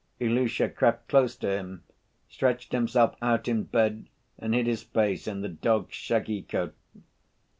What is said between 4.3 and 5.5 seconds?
and hid his face in the